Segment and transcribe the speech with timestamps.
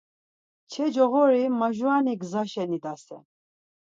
[0.69, 3.23] Kçe coğori majurani gzaşen idasen.